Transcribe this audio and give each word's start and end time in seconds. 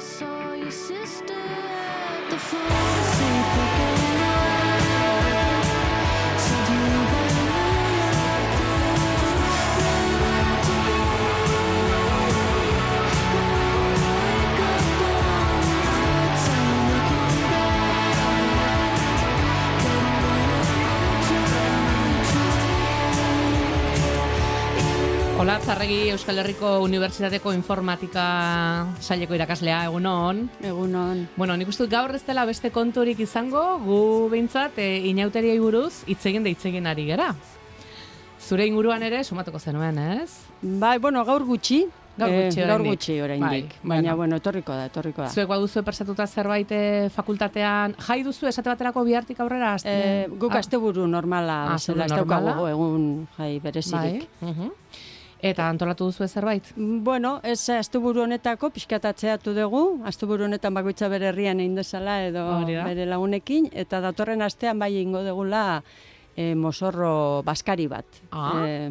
So. 0.00 0.29
Ola, 25.70 25.76
Zarregi 25.78 26.08
Euskal 26.10 26.38
Herriko 26.42 26.80
Unibertsitateko 26.82 27.52
Informatika 27.54 28.22
saileko 28.98 29.36
irakaslea, 29.36 29.84
egunon. 29.86 30.48
Egunon. 30.66 31.20
Bueno, 31.38 31.54
nik 31.56 31.68
uste 31.70 31.86
gaur 31.86 32.10
ez 32.16 32.24
dela 32.26 32.42
beste 32.48 32.72
konturik 32.74 33.20
izango, 33.22 33.62
gu 33.84 34.00
behintzat, 34.32 34.80
e, 34.82 34.88
inauteriai 35.12 35.60
buruz, 35.62 36.02
itzegin 36.10 36.42
da 36.42 36.50
itzegin 36.50 36.88
ari 36.90 37.04
gera. 37.12 37.28
Zure 38.42 38.66
inguruan 38.66 39.04
ere, 39.06 39.22
sumatuko 39.22 39.60
zenuen, 39.62 39.98
ez? 40.16 40.40
Bai, 40.60 40.96
bueno, 40.98 41.22
gaur 41.24 41.44
gutxi. 41.46 41.84
Gaur 42.18 42.34
gutxi 42.34 42.60
eh, 42.64 42.66
gaur 42.66 42.82
gutxi 42.88 43.20
oraindik. 43.22 43.76
Bai, 43.84 44.00
Baina, 44.00 44.16
bueno. 44.18 44.40
etorriko 44.42 44.74
da, 44.74 44.88
etorriko 44.90 45.22
da. 45.22 45.28
Zuek 45.30 45.46
baduzu 45.48 45.84
persatuta 45.86 46.26
zerbait 46.26 46.74
eh, 46.74 47.06
fakultatean, 47.14 47.94
jai 48.08 48.18
duzu 48.26 48.50
esate 48.50 48.72
baterako 48.74 49.06
bihartik 49.06 49.38
aurrera? 49.38 49.76
Aste, 49.78 49.94
Eh, 49.94 50.26
guk 50.34 50.50
Ah, 50.50 50.58
asteburu 50.64 51.06
normala, 51.06 51.60
Ah, 51.70 51.76
ez 51.78 51.88
normala. 51.94 52.16
daukagu 52.16 52.66
egun 52.74 53.28
jai 53.38 53.60
berezirik. 53.60 54.26
Bai. 54.40 54.50
mhm. 54.50 54.70
Eta 55.42 55.68
antolatu 55.72 56.10
duzu 56.10 56.26
zerbait? 56.28 56.66
Bueno, 56.76 57.38
ez 57.42 57.60
asteburu 57.72 58.24
honetako 58.26 58.70
pixkatatzeatu 58.74 59.54
dugu, 59.56 59.82
asteburu 60.08 60.44
honetan 60.44 60.74
bakoitza 60.76 61.08
bere 61.08 61.30
herrian 61.30 61.60
egin 61.60 61.78
dezala 61.78 62.18
edo 62.26 62.44
da. 62.68 62.84
bere 62.84 63.06
lagunekin, 63.08 63.70
eta 63.72 64.02
datorren 64.04 64.42
astean 64.42 64.78
bai 64.78 64.92
egingo 64.94 65.22
degula 65.24 65.82
eh, 66.36 66.54
mosorro 66.54 67.42
baskari 67.46 67.88
bat. 67.88 68.20
Ah. 68.30 68.52
Eh, 68.66 68.90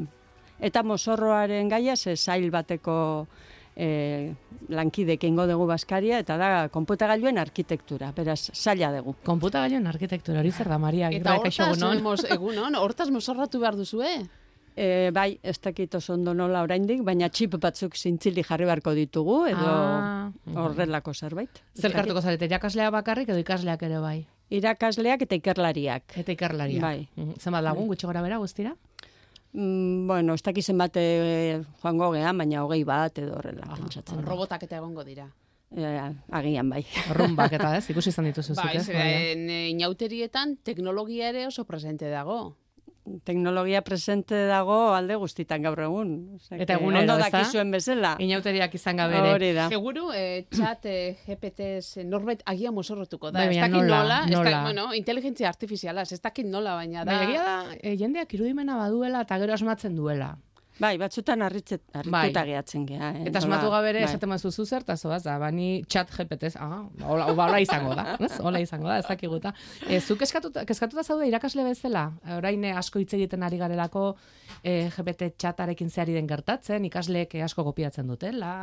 eta 0.60 0.84
mosorroaren 0.84 1.70
gaia 1.70 1.96
ze 1.96 2.16
sail 2.18 2.50
bateko 2.52 3.28
eh, 3.76 4.34
lankidek 4.70 5.24
egingo 5.24 5.46
dugu 5.48 5.70
baskaria, 5.70 6.20
eta 6.20 6.36
da 6.38 6.68
konputagailuen 6.74 7.38
arkitektura, 7.38 8.12
beraz, 8.18 8.50
saila 8.54 8.92
dugu. 8.98 9.16
Konputagailuen 9.24 9.88
arkitektura 9.88 10.42
hori 10.42 10.52
zer 10.52 10.68
da, 10.68 10.82
Maria? 10.82 11.14
Eta 11.14 11.38
hortaz, 11.38 11.56
egunon? 11.70 12.26
egunon, 12.40 12.76
hortaz 12.82 13.10
mozorratu 13.14 13.62
behar 13.62 13.78
duzue? 13.78 14.18
E, 14.80 15.12
bai, 15.12 15.34
ez 15.44 15.58
dakit 15.60 15.96
oso 15.98 16.14
ondo 16.14 16.32
nola 16.34 16.62
oraindik, 16.64 17.02
baina 17.04 17.28
txip 17.28 17.58
batzuk 17.60 17.98
zintzili 18.00 18.46
jarri 18.48 18.64
beharko 18.70 18.94
ditugu, 18.96 19.42
edo 19.50 19.66
Ah, 19.68 20.30
horrelako 20.56 21.12
zerbait. 21.14 21.60
Zer 21.76 21.92
kartuko 21.92 22.22
zarete, 22.22 22.48
irakaslea 22.48 22.88
bakarrik 22.96 23.28
edo 23.34 23.42
ikasleak 23.44 23.84
ere 23.84 24.00
bai? 24.00 24.22
Irakasleak 24.56 25.26
eta 25.28 25.36
ikerlariak. 25.36 26.16
Eta 26.24 26.32
ikerlariak. 26.32 26.82
Bai. 26.82 27.10
Mhm. 27.18 27.36
Zenbat 27.44 27.66
lagun, 27.68 27.90
gutxi 27.92 28.08
gora 28.08 28.22
bera 28.24 28.38
guztira? 28.40 28.72
Mm, 29.52 30.08
bueno, 30.08 30.34
ez 30.38 30.44
dakit 30.46 30.64
zenbat 30.64 30.96
e, 30.96 31.60
joango 31.82 32.12
gean, 32.14 32.38
baina 32.38 32.64
hogei 32.64 32.84
bat 32.86 33.18
edo 33.20 33.36
horrela, 33.36 33.66
Aha, 33.68 33.76
pentsatzen. 33.82 34.24
Robotak 34.24 34.64
eta 34.64 34.78
egongo 34.78 35.04
dira. 35.04 35.28
E, 35.76 35.86
agian 36.32 36.70
bai. 36.70 36.86
Rumbak 37.14 37.54
eta 37.60 37.76
ez, 37.78 37.84
ikusi 37.94 38.14
izan 38.14 38.26
dituzu 38.30 38.56
zuk, 38.56 38.64
Bai, 38.64 38.78
ez? 38.78 38.88
Eh, 38.90 39.70
inauterietan 39.74 40.56
teknologia 40.64 41.30
ere 41.30 41.48
oso 41.48 41.66
presente 41.66 42.10
dago. 42.10 42.56
Teknologia 43.24 43.82
presente 43.82 44.46
dago 44.50 44.94
alde 44.94 45.16
guztitan 45.20 45.64
gaur 45.66 45.80
egun. 45.86 46.12
Osea, 46.38 46.58
Eta 46.58 46.76
que 46.76 46.84
egunero, 46.84 47.02
ondo 47.02 47.18
dakizuen 47.22 47.72
bezala. 47.72 48.16
Inauteriak 48.24 48.76
izan 48.76 49.02
gabere. 49.02 49.34
Hori 49.36 49.52
da. 49.58 49.70
Seguru, 49.70 50.10
eh, 50.16 50.46
chat 50.56 50.86
eh, 50.90 51.18
GPT 51.26 51.70
norbait 52.06 52.44
agian 52.46 52.76
mozorrotuko 52.76 53.32
da. 53.32 53.40
Bai, 53.40 53.48
ez 53.48 53.56
baina 53.56 53.68
dakit 53.68 53.90
nola, 53.90 54.20
nola, 54.30 54.50
ez 54.50 54.54
da, 54.54 54.64
bueno, 54.64 54.90
inteligentzia 54.98 55.50
artifiziala, 55.50 56.04
ez 56.04 56.22
dakit 56.22 56.48
nola, 56.48 56.76
baina 56.80 57.04
da. 57.04 57.12
Bai, 57.16 57.26
egia 57.30 57.48
da, 57.48 57.58
e, 57.80 57.96
jendeak 58.00 58.34
irudimena 58.38 58.78
baduela 58.80 59.26
eta 59.28 59.40
gero 59.42 59.58
asmatzen 59.58 59.96
duela. 59.98 60.36
Bai, 60.80 60.94
batzutan 61.00 61.42
harritzet, 61.44 61.82
harrituta 61.92 62.40
Bai. 62.40 62.48
gehatzen 62.48 62.86
gea. 62.88 63.10
Eh? 63.18 63.26
Eta 63.28 63.42
asmatu 63.42 63.68
gabere 63.74 64.00
bai. 64.00 64.08
esaten 64.08 64.30
mazu 64.32 64.52
zu 64.52 64.66
zer, 64.66 64.86
eta 64.86 64.96
zoaz, 64.96 65.22
da, 65.26 65.36
bani 65.42 65.84
chat 65.92 66.12
GPT, 66.16 66.54
ah, 66.56 66.86
hola, 67.04 67.28
hola 67.34 67.60
izango 67.60 67.96
da, 68.00 68.16
ez? 68.16 68.32
Hola 68.40 68.62
izango 68.64 68.88
da, 68.88 69.00
ez 69.02 69.08
dakiguta. 69.10 69.52
E, 69.88 70.00
zuk 70.00 70.24
eskatuta, 70.24 70.64
kezkatuta 70.70 71.04
zaude 71.04 71.28
irakasle 71.28 71.66
bezala, 71.68 72.06
orain 72.38 72.64
eh, 72.64 72.72
asko 72.80 73.04
hitz 73.04 73.12
egiten 73.18 73.44
ari 73.44 73.60
garelako 73.60 74.06
e, 74.64 74.88
GPT 74.96 75.34
chatarekin 75.42 75.92
zeari 75.92 76.16
den 76.16 76.32
gertatzen, 76.32 76.88
ikasleek 76.88 77.36
eh, 77.36 77.44
asko 77.44 77.68
kopiatzen 77.68 78.08
dutela. 78.08 78.54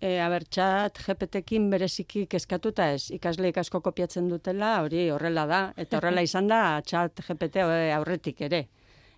E, 0.00 0.16
a 0.20 0.30
ber, 0.32 0.48
txat 0.48 0.98
GPT-kin 1.04 1.68
bereziki 1.70 2.24
kezkatuta 2.30 2.88
ez, 2.96 3.10
ikasleek 3.14 3.60
asko 3.60 3.82
kopiatzen 3.84 4.32
dutela, 4.32 4.78
hori 4.84 5.10
horrela 5.12 5.44
da, 5.50 5.62
eta 5.76 6.00
horrela 6.00 6.24
izan 6.28 6.48
da 6.48 6.80
txat 6.80 7.20
GPT 7.28 7.68
aurretik 7.98 8.40
ere. 8.48 8.64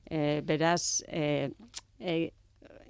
E, 0.07 0.41
beraz, 0.47 1.03
e, 1.07 1.49
e, 2.01 2.33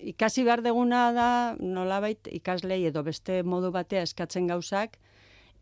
ikasi 0.00 0.44
behar 0.44 0.62
deguna 0.62 1.10
da 1.12 1.30
nolabait 1.60 2.28
ikaslei 2.32 2.84
edo 2.88 3.02
beste 3.06 3.42
modu 3.42 3.72
batea 3.72 4.02
eskatzen 4.06 4.46
gauzak, 4.50 4.98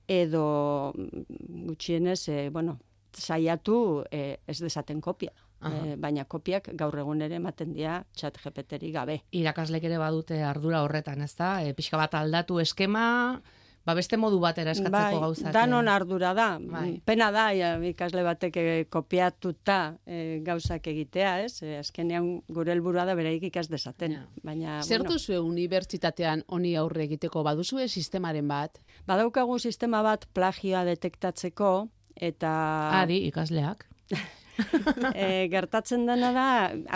edo 0.09 0.93
mm, 0.97 1.25
gutxienez, 1.69 2.29
e, 2.29 2.51
bueno, 2.51 2.79
saiatu 3.15 4.05
e, 4.11 4.39
ez 4.47 4.61
desaten 4.61 5.01
kopia. 5.01 5.33
E, 5.65 5.95
baina 5.97 6.27
kopiak 6.29 6.67
gaur 6.77 6.99
egun 7.01 7.23
ere 7.25 7.39
ematen 7.39 7.71
dira 7.73 8.03
txat 8.13 8.37
GPT-ri 8.43 8.91
gabe. 8.93 9.23
Irakaslek 9.33 9.87
ere 9.89 9.97
badute 9.97 10.43
ardura 10.45 10.83
horretan, 10.85 11.23
ez 11.25 11.33
da? 11.39 11.55
E, 11.65 11.73
pixka 11.73 11.97
bat 11.97 12.13
aldatu 12.19 12.59
eskema, 12.61 13.41
ba 13.85 13.95
beste 13.95 14.17
modu 14.17 14.41
batera 14.41 14.73
eskatzeko 14.73 15.21
gauzak. 15.21 15.49
Bai, 15.51 15.55
Danon 15.57 15.89
eh. 15.89 15.95
ardura 15.95 16.33
da. 16.35 16.49
Bai. 16.61 17.01
Pena 17.05 17.31
da 17.35 17.49
ja, 17.57 17.75
ikasle 17.85 18.25
batek 18.27 18.57
eh, 18.61 18.85
kopiatuta 18.91 19.79
eh, 20.07 20.41
gauzak 20.45 20.87
egitea, 20.93 21.35
ez? 21.45 21.63
Eh, 21.63 21.79
azkenean 21.81 22.31
gure 22.49 22.73
helburua 22.73 23.05
da 23.09 23.17
beraik 23.19 23.49
ikas 23.51 23.69
dezaten. 23.73 24.19
Ja. 24.19 24.25
Baina, 24.45 24.81
Zer 24.83 25.05
bueno, 25.05 25.43
unibertsitatean 25.51 26.45
honi 26.49 26.75
aurre 26.81 27.05
egiteko 27.05 27.45
baduzue 27.45 27.89
sistemaren 27.89 28.49
bat? 28.49 28.81
badaukagu 29.07 29.59
sistema 29.59 30.03
bat 30.05 30.25
plagioa 30.33 30.85
detektatzeko, 30.89 31.89
eta 32.17 32.55
Adi, 33.03 33.25
ikasleak. 33.29 33.85
e, 35.15 35.47
gertatzen 35.53 36.07
dena 36.07 36.31
da, 36.35 36.47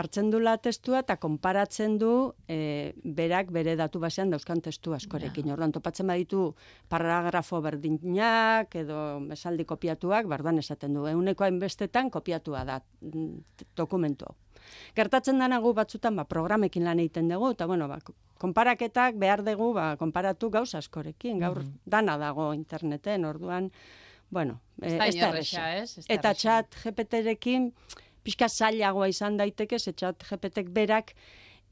hartzen 0.01 0.31
dula 0.31 0.57
testua 0.63 1.03
eta 1.05 1.19
konparatzen 1.21 1.99
du 2.01 2.13
e, 2.49 2.95
berak 3.03 3.53
bere 3.55 3.77
datu 3.79 4.01
basean 4.03 4.31
dauzkan 4.35 4.63
testu 4.65 4.95
askorekin. 4.97 5.51
Orduan, 5.55 5.75
topatzen 5.75 6.09
baditu 6.11 6.53
paragrafo 6.89 7.61
berdinak 7.65 8.75
edo 8.79 9.01
esaldi 9.35 9.67
kopiatuak, 9.69 10.29
bardan 10.31 10.63
esaten 10.63 10.95
du. 10.95 11.07
Euneko 11.11 11.47
hainbestetan 11.47 12.11
kopiatua 12.15 12.65
da 12.69 12.81
mm, 13.01 13.65
dokumentu. 13.77 14.31
Gertatzen 14.97 15.39
dena 15.41 15.61
gu 15.63 15.73
batzutan 15.77 16.17
ba, 16.19 16.25
programekin 16.29 16.85
lan 16.85 17.01
egiten 17.03 17.31
dugu, 17.31 17.53
eta 17.55 17.67
bueno, 17.71 17.89
ba, 17.89 17.99
konparaketak 18.43 19.17
behar 19.21 19.45
dugu 19.47 19.73
ba, 19.77 19.93
konparatu 20.01 20.51
gauza 20.51 20.83
askorekin, 20.83 21.41
gaur 21.43 21.63
dana 21.87 22.19
dago 22.21 22.53
interneten, 22.57 23.25
orduan, 23.29 23.71
bueno, 24.31 24.61
Ez 24.83 24.93
eh, 24.93 24.99
da 24.99 25.07
ez 25.07 25.15
da 25.17 25.29
erresa. 25.29 25.75
ez? 25.77 25.99
Ez 25.99 26.05
Eta 26.09 26.35
txat 26.35 26.75
GPT-rekin 26.85 27.73
pixka 28.23 28.49
zailagoa 28.49 29.09
izan 29.09 29.37
daiteke, 29.37 29.79
ze 29.79 29.93
txat 29.93 30.23
GPT-ek 30.29 30.69
berak 30.71 31.15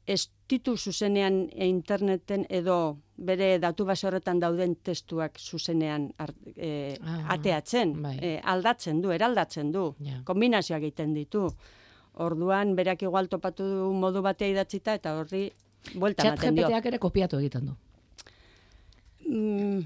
ez 0.07 0.29
ditu 0.49 0.77
zuzenean 0.77 1.49
interneten 1.51 2.45
edo 2.49 2.97
bere 3.17 3.57
datu 3.59 3.85
base 3.85 4.07
horretan 4.07 4.39
dauden 4.39 4.75
testuak 4.75 5.37
zuzenean 5.39 6.13
ar, 6.17 6.31
e, 6.55 6.97
Ah, 7.03 7.33
ateatzen, 7.35 8.01
bai. 8.01 8.17
e, 8.21 8.39
aldatzen 8.43 9.01
du, 9.01 9.11
eraldatzen 9.11 9.71
du, 9.71 9.95
Ja. 9.99 10.21
kombinazioak 10.23 10.81
egiten 10.81 11.13
ditu. 11.13 11.49
Orduan, 12.15 12.75
berak 12.75 13.01
igual 13.03 13.27
topatu 13.27 13.63
du 13.63 13.93
modu 13.93 14.21
batea 14.21 14.47
idatzita 14.47 14.93
eta 14.95 15.17
horri 15.19 15.51
buelta 15.95 16.23
Chat 16.23 16.33
ematen 16.33 16.55
dio. 16.55 16.67
GPT-ak 16.67 16.85
ere 16.85 16.97
kopiatu 16.99 17.37
egiten 17.39 17.65
du. 17.65 17.75
Mm, 19.27 19.81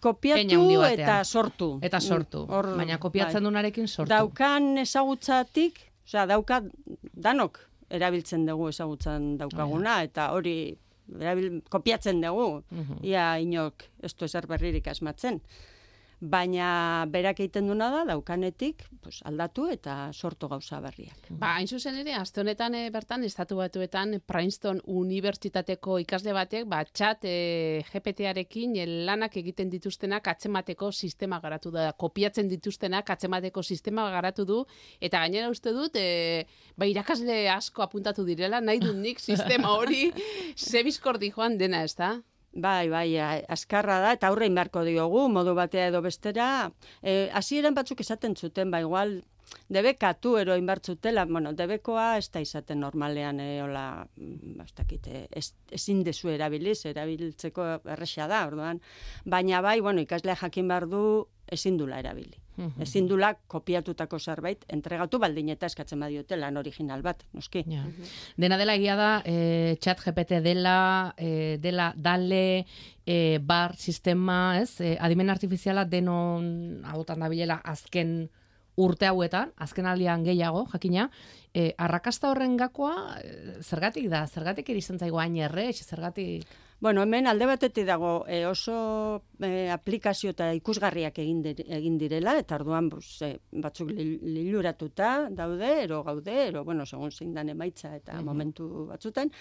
kopiatu 0.00 0.82
eta 0.88 1.24
sortu. 1.24 1.78
Eta 1.82 2.00
sortu. 2.00 2.44
Hor, 2.48 2.76
Baina 2.76 2.98
kopiatzen 2.98 3.40
bai. 3.42 3.48
dunarekin 3.50 3.88
sortu. 3.88 4.08
Daukan 4.10 4.78
ezagutzatik, 4.78 5.78
osea, 6.06 6.26
dauka 6.26 6.62
danok 7.22 7.58
erabiltzen 7.90 8.46
dugu 8.46 8.68
ezagutzan 8.68 9.36
daukaguna, 9.38 10.02
eta 10.02 10.30
hori 10.32 10.76
erabil, 11.20 11.62
kopiatzen 11.70 12.20
dugu, 12.20 12.62
Mhm. 12.70 12.98
ia 13.02 13.38
inok 13.40 13.74
ez 14.02 14.14
du 14.14 14.24
ezer 14.24 14.46
berririk 14.46 14.86
asmatzen. 14.88 15.40
Baina 16.20 17.06
berak 17.06 17.38
egiten 17.44 17.68
duna 17.70 17.92
da, 17.92 18.00
daukanetik 18.08 18.82
pues, 19.04 19.20
aldatu 19.28 19.68
eta 19.70 20.10
sortu 20.12 20.48
gauza 20.50 20.80
berriak. 20.82 21.28
Ba, 21.30 21.52
hain 21.54 21.68
zuzen 21.70 21.94
ere, 22.00 22.16
aste 22.18 22.40
honetan 22.42 22.74
eh, 22.74 22.88
bertan, 22.90 23.22
estatu 23.22 23.60
batuetan, 23.60 24.16
Princeton 24.26 24.80
Unibertsitateko 24.90 26.00
ikasle 26.02 26.34
batek, 26.34 26.66
ba, 26.66 26.80
txat 26.84 27.22
e, 27.22 27.34
GPT-arekin 27.92 28.74
eh, 28.82 28.86
lanak 29.06 29.36
egiten 29.38 29.70
dituztenak 29.70 30.26
atzemateko 30.32 30.90
sistema 30.90 31.38
garatu 31.44 31.70
da, 31.74 31.92
kopiatzen 31.92 32.50
dituztenak 32.50 33.14
atzemateko 33.14 33.62
sistema 33.62 34.08
garatu 34.10 34.46
du, 34.48 34.64
eta 35.00 35.22
gainera 35.22 35.52
uste 35.54 35.70
dut, 35.76 35.94
e, 35.94 36.42
ba, 36.74 36.88
irakasle 36.90 37.44
asko 37.54 37.86
apuntatu 37.86 38.26
direla, 38.26 38.58
nahi 38.60 38.82
dut 38.82 38.98
nik 38.98 39.22
sistema 39.28 39.70
hori 39.76 40.08
zebizkordi 40.56 41.30
joan 41.30 41.60
dena, 41.62 41.84
ez 41.86 41.94
da? 41.94 42.16
Bai, 42.52 42.88
bai, 42.88 43.16
a- 43.20 43.44
azkarra 43.54 43.98
da, 44.00 44.12
eta 44.16 44.28
aurrein 44.32 44.54
beharko 44.56 44.82
diogu, 44.86 45.26
modu 45.28 45.54
batea 45.54 45.88
edo 45.90 46.00
bestera. 46.02 46.46
E, 47.02 47.28
hasieran 47.40 47.74
batzuk 47.76 48.00
esaten 48.00 48.34
zuten, 48.36 48.70
ba, 48.70 48.80
igual, 48.80 49.22
debekatu 49.68 50.36
ero 50.38 50.56
inbartzutela, 50.56 51.24
bueno, 51.26 51.52
debekoa 51.52 52.16
ez 52.18 52.30
da 52.32 52.40
izaten 52.40 52.80
normalean, 52.80 53.40
e, 53.40 53.60
hola, 53.62 54.06
mm, 54.16 54.60
ez 54.64 54.74
dakit, 54.74 55.06
e, 55.06 55.26
ez, 55.30 55.52
ezin 55.70 56.02
dezu 56.04 56.32
erabiliz, 56.32 56.80
erabiltzeko 56.86 57.68
erresa 57.84 58.28
da, 58.28 58.46
orduan. 58.46 58.80
Baina 59.24 59.60
bai, 59.60 59.80
bueno, 59.80 60.00
ikaslea 60.00 60.36
jakin 60.36 60.68
behar 60.68 60.88
du, 60.88 61.02
ezin 61.48 61.76
dula 61.80 61.98
erabili. 62.00 62.38
Ezin 62.82 63.06
dula 63.06 63.30
kopiatutako 63.46 64.18
zerbait 64.18 64.64
entregatu 64.74 65.20
baldin 65.22 65.52
eta 65.52 65.68
eskatzen 65.70 66.00
badiote 66.02 66.34
lan 66.36 66.56
original 66.58 67.04
bat, 67.06 67.20
noski. 67.36 67.62
Ja. 67.70 67.84
Dena 68.36 68.58
dela 68.58 68.74
egia 68.74 68.96
da, 68.98 69.10
e, 69.22 69.76
chat 69.78 70.02
GPT 70.02 70.40
dela, 70.42 71.14
e, 71.16 71.58
dela 71.62 71.92
dale, 71.94 72.66
e, 73.06 73.38
bar 73.38 73.76
sistema, 73.76 74.58
ez? 74.58 74.80
E, 74.80 74.96
adimen 74.98 75.30
artifiziala 75.30 75.86
denon 75.86 76.82
hautan 76.90 77.22
dabilela 77.22 77.60
azken 77.62 78.24
urte 78.78 79.08
hauetan, 79.10 79.50
azken 79.58 79.86
aldian 79.90 80.22
gehiago, 80.24 80.64
jakina, 80.70 81.08
e, 81.52 81.72
arrakasta 81.82 82.30
horren 82.30 82.56
gakoa, 82.60 83.18
e, 83.18 83.58
zergatik 83.66 84.06
da, 84.12 84.22
zergatik 84.30 84.68
irizten 84.70 84.98
zaigu 85.02 85.18
hain 85.20 85.36
errex, 85.36 85.82
zergatik... 85.88 86.46
Bueno, 86.80 87.02
hemen 87.02 87.26
alde 87.26 87.48
batetik 87.50 87.88
dago 87.88 88.20
e, 88.30 88.44
oso 88.46 88.74
e, 89.42 89.66
aplikazio 89.74 90.30
eta 90.30 90.52
ikusgarriak 90.54 91.16
egin, 91.18 91.40
dir- 91.42 91.64
egin 91.74 91.96
direla, 91.98 92.36
eta 92.38 92.54
orduan 92.60 92.86
bus, 92.92 93.16
e, 93.26 93.32
batzuk 93.50 93.90
li- 93.90 94.20
liluratuta 94.22 95.26
daude, 95.34 95.72
ero 95.88 96.04
gaude, 96.06 96.36
ero, 96.52 96.62
bueno, 96.64 96.86
segun 96.86 97.10
zein 97.10 97.34
dan 97.34 97.50
emaitza 97.50 97.96
eta 97.98 98.20
momentu 98.22 98.86
batzutan. 98.92 99.32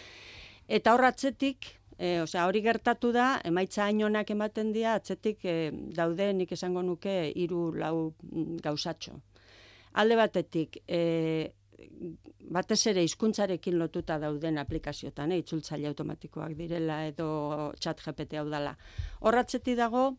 Eta 0.68 0.96
hor 0.98 1.06
atzetik, 1.12 1.70
e, 1.98 2.22
osea, 2.22 2.46
hori 2.48 2.62
gertatu 2.62 3.12
da, 3.12 3.42
emaitza 3.46 3.86
hainonak 3.86 4.32
ematen 4.32 4.72
dira, 4.74 4.96
atzetik 4.98 5.46
e, 5.46 5.72
daude 5.74 6.32
nik 6.34 6.52
esango 6.54 6.84
nuke 6.86 7.18
hiru 7.36 7.72
lau 7.76 8.14
mm, 8.32 8.62
gauzatxo. 8.64 9.18
Alde 9.98 10.18
batetik, 10.20 10.82
e, 10.88 11.54
batez 12.54 12.80
ere 12.92 13.04
hizkuntzarekin 13.06 13.78
lotuta 13.80 14.18
dauden 14.22 14.58
aplikaziotan, 14.62 15.32
eh, 15.32 15.42
itzultzaile 15.44 15.90
automatikoak 15.92 16.56
direla 16.58 17.04
edo 17.08 17.74
chat 17.80 18.02
GPT 18.04 18.40
hau 18.42 18.48
dala. 18.50 18.76
Horratzeti 19.22 19.76
dago, 19.76 20.10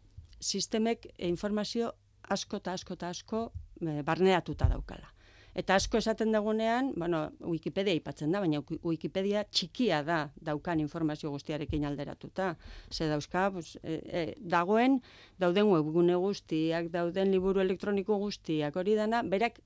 sistemek 0.41 1.09
informazio 1.31 1.93
asko 2.29 2.61
eta 2.63 2.75
asko 2.77 2.99
eta 2.99 3.09
asko 3.15 3.45
e, 3.81 4.03
barneatuta 4.03 4.69
daukala. 4.69 5.15
Eta 5.59 5.75
asko 5.75 5.99
esaten 5.99 6.31
dagunean, 6.31 6.93
bueno, 6.95 7.25
Wikipedia 7.43 7.91
aipatzen 7.97 8.31
da, 8.31 8.39
baina 8.45 8.61
Wiki- 8.61 8.79
Wikipedia 8.87 9.41
txikia 9.51 10.03
da 10.07 10.19
daukan 10.47 10.79
informazio 10.85 11.33
guztiarekin 11.35 11.85
alderatuta. 11.89 12.53
Ze 12.95 13.09
dauzka, 13.11 13.49
pues, 13.57 13.73
e, 13.83 13.97
e, 14.21 14.23
dagoen, 14.39 15.01
dauden 15.43 15.67
webgune 15.73 16.15
guztiak, 16.23 16.93
dauden 16.95 17.33
liburu 17.35 17.61
elektroniko 17.65 18.19
guztiak, 18.23 18.77
hori 18.79 18.95
dana, 18.95 19.25
berak 19.25 19.59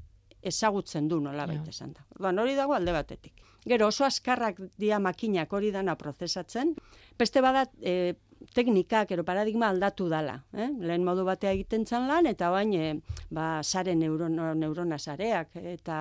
ezagutzen 0.43 1.09
du 1.09 1.21
nola 1.21 1.44
Ja. 1.44 1.47
baita 1.53 1.71
esan 1.71 1.93
da. 1.93 2.06
Orduan, 2.17 2.38
hori 2.38 2.55
dago 2.56 2.75
alde 2.75 2.93
batetik. 2.93 3.35
Gero 3.69 3.87
oso 3.93 4.05
azkarrak 4.05 4.59
dia 4.79 4.99
makinak 4.99 5.53
hori 5.53 5.71
dana 5.71 5.95
prozesatzen, 5.97 6.75
beste 7.19 7.41
bada 7.45 7.67
e, 7.83 8.15
teknikak, 8.55 9.11
ero 9.15 9.25
paradigma 9.25 9.69
aldatu 9.73 10.09
dala. 10.11 10.39
Eh? 10.53 10.69
Lehen 10.81 11.05
modu 11.05 11.25
batea 11.27 11.53
egiten 11.55 11.87
zan 11.87 12.09
lan, 12.11 12.27
eta 12.31 12.50
bain, 12.50 12.73
e, 12.75 13.21
ba, 13.31 13.62
sare 13.62 13.94
neurono, 13.99 14.53
neurona 14.59 14.99
sareak, 14.99 15.56
eta 15.75 15.99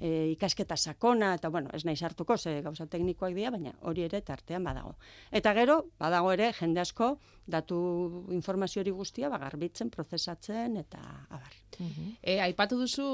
e, 0.00 0.32
ikasketa 0.34 0.76
sakona, 0.76 1.34
eta 1.38 1.48
bueno, 1.48 1.70
ez 1.72 1.84
nahi 1.84 1.96
sartuko, 1.96 2.36
ze 2.36 2.60
gauza 2.62 2.86
teknikoak 2.86 3.34
dira, 3.34 3.50
baina 3.54 3.72
hori 3.82 4.06
ere 4.08 4.20
tartean 4.22 4.64
badago. 4.64 4.96
Eta 5.30 5.54
gero, 5.54 5.82
badago 5.98 6.32
ere, 6.32 6.52
jende 6.58 6.80
asko, 6.80 7.16
datu 7.46 8.26
informazio 8.34 8.82
hori 8.82 8.90
guztia, 8.90 9.30
ba, 9.30 9.38
garbitzen, 9.38 9.90
prozesatzen, 9.90 10.76
eta 10.82 11.00
abar. 11.30 11.54
E, 11.78 12.38
aipatu 12.42 12.78
duzu, 12.80 13.06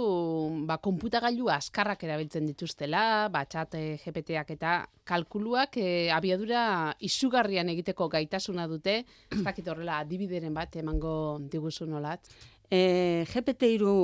ba, 0.69 0.79
konputagailu 0.83 1.51
askarrak 1.53 2.05
erabiltzen 2.09 2.49
dituztela, 2.49 3.29
ba, 3.33 3.45
txat 3.45 3.77
e, 3.77 3.85
GPT-ak 4.01 4.55
eta 4.57 4.75
kalkuluak 5.09 5.77
e, 5.83 6.09
abiadura 6.15 6.65
izugarrian 7.05 7.69
egiteko 7.75 8.09
gaitasuna 8.09 8.67
dute, 8.71 9.03
ez 9.31 9.43
dakit 9.49 9.69
horrela 9.69 10.01
adibideren 10.01 10.55
bat 10.57 10.81
emango 10.81 11.15
diguzu 11.53 11.91
nolat. 11.91 12.33
E, 12.71 13.27
GPT-3 13.29 13.97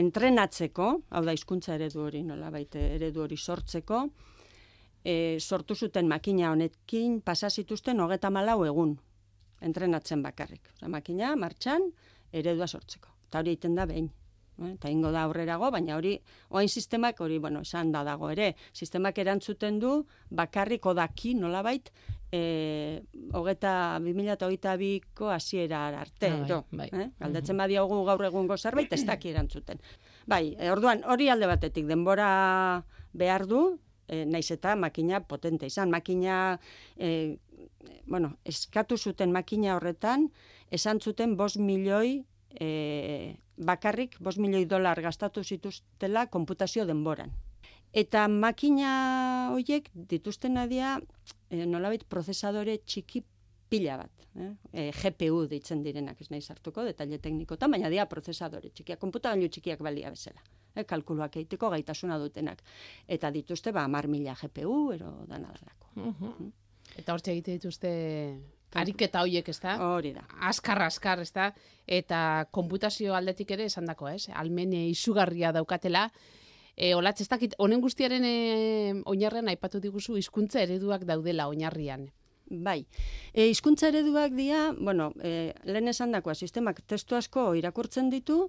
entrenatzeko, 0.00 0.92
hau 1.10 1.24
da 1.26 1.34
hizkuntza 1.36 1.76
eredu 1.76 2.06
hori 2.08 2.24
nola 2.26 2.48
baite 2.50 2.94
eredu 2.96 3.22
hori 3.26 3.36
sortzeko, 3.36 4.06
e, 5.04 5.36
sortu 5.40 5.76
zuten 5.76 6.08
makina 6.08 6.50
honekin 6.54 7.20
pasa 7.20 7.50
zituzten 7.50 8.00
hogeta 8.00 8.32
malau 8.32 8.64
egun 8.64 8.96
entrenatzen 9.64 10.22
bakarrik. 10.22 10.68
Osa, 10.76 10.88
makina 10.92 11.34
martxan 11.36 11.88
eredua 12.32 12.66
sortzeko. 12.68 13.08
Eta 13.28 13.40
hori 13.42 13.54
egiten 13.56 13.74
da 13.78 13.86
behin. 13.90 14.10
Eh, 14.62 14.72
Eta 14.76 14.86
ingo 14.92 15.10
da 15.10 15.24
aurrerago, 15.26 15.66
baina 15.74 15.96
hori, 15.98 16.12
oain 16.54 16.68
sistemak, 16.70 17.18
hori, 17.20 17.40
bueno, 17.42 17.62
esan 17.66 17.90
da 17.90 18.04
dago 18.06 18.28
ere, 18.30 18.52
sistemak 18.72 19.16
erantzuten 19.18 19.80
du, 19.82 20.04
bakarrik 20.30 20.86
odaki, 20.86 21.32
nolabait, 21.34 21.90
e, 22.30 23.02
hogeta, 23.34 23.98
2008ko 24.38 25.30
hasiera 25.34 25.88
arte, 26.00 26.30
Ah, 26.30 26.62
bai, 26.70 26.88
bai. 26.90 27.00
eh? 27.02 27.10
Galdetzen 27.18 27.56
badiogu 27.58 28.04
gaur 28.06 28.24
egungo 28.24 28.56
zerbait, 28.56 28.92
ez 28.92 29.04
daki 29.04 29.30
erantzuten. 29.34 29.80
Bai, 30.26 30.54
e, 30.58 30.70
orduan, 30.70 31.02
hori 31.04 31.28
alde 31.28 31.46
batetik, 31.50 31.86
denbora 31.90 32.84
behar 33.12 33.46
du, 33.46 33.78
e, 34.06 34.24
naiz 34.24 34.50
eta 34.50 34.76
makina 34.76 35.20
potente 35.26 35.66
izan. 35.66 35.90
Makina, 35.90 36.58
e, 36.96 37.38
bueno, 38.06 38.36
eskatu 38.44 38.98
zuten 38.98 39.32
makina 39.32 39.76
horretan, 39.76 40.30
esan 40.70 41.00
zuten 41.00 41.36
bos 41.36 41.56
milioi, 41.56 42.24
e, 42.60 43.36
bakarrik 43.56 44.16
bos 44.20 44.38
milioi 44.38 44.66
dolar 44.66 45.00
gastatu 45.02 45.44
zituztela 45.44 46.26
konputazio 46.26 46.86
denboran. 46.86 47.32
Eta 47.94 48.26
makina 48.28 49.50
horiek 49.54 49.90
dituzten 49.94 50.58
adia, 50.58 50.98
e, 51.50 51.64
nolabait 51.66 52.04
prozesadore 52.10 52.80
txiki 52.82 53.22
pila 53.70 53.98
bat. 54.02 54.26
Eh? 54.34 54.50
E, 54.72 54.90
GPU 54.90 55.44
deitzen 55.50 55.82
direnak, 55.84 56.20
ez 56.20 56.30
nahi 56.32 56.42
sartuko, 56.42 56.84
detalle 56.86 57.20
teknikotan, 57.22 57.70
baina 57.70 57.90
dia 57.92 58.06
prozesadore 58.10 58.72
txikiak, 58.74 58.98
konputagailu 59.02 59.48
txikiak 59.48 59.82
balia 59.86 60.10
bezala. 60.14 60.42
Eh? 60.74 60.84
Kalkuluak 60.90 61.38
egiteko 61.38 61.70
gaitasuna 61.74 62.18
dutenak. 62.18 62.62
Eta 63.06 63.30
dituzte, 63.34 63.72
ba, 63.72 63.86
mar 63.88 64.10
mila 64.10 64.34
GPU, 64.40 64.76
ero 64.96 65.14
dana 65.30 65.54
dalako. 65.54 66.52
Eta 66.98 67.14
hortxe 67.14 67.32
egite 67.32 67.56
dituzte 67.58 67.90
ariketa 68.74 69.22
hoiek, 69.22 69.48
ez 69.48 69.60
da? 69.62 69.76
Hori 69.94 70.12
da. 70.14 70.24
Askar, 70.48 70.82
askar, 70.82 71.22
ez 71.22 71.30
da? 71.34 71.50
Eta 71.86 72.46
konputazio 72.54 73.14
aldetik 73.14 73.54
ere 73.54 73.68
esan 73.70 73.86
dako, 73.90 74.08
ez? 74.10 74.28
Almene 74.34 74.86
izugarria 74.90 75.52
daukatela. 75.54 76.08
E, 76.74 76.94
olatz, 76.94 77.20
ez 77.22 77.28
dakit, 77.30 77.54
honen 77.62 77.82
guztiaren 77.82 78.24
e, 78.26 78.36
oinarrean 79.06 79.50
aipatu 79.52 79.80
diguzu 79.80 80.18
hizkuntza 80.18 80.62
ereduak 80.64 81.06
daudela 81.06 81.46
oinarrian. 81.48 82.08
Bai. 82.50 82.80
E, 83.32 83.46
hizkuntza 83.48 83.88
ereduak 83.92 84.34
dira, 84.34 84.72
bueno, 84.78 85.12
e, 85.22 85.54
lehen 85.64 85.88
esan 85.88 86.12
dakoa, 86.12 86.34
sistemak 86.34 86.82
testu 86.90 87.16
asko 87.16 87.52
irakurtzen 87.54 88.10
ditu, 88.10 88.48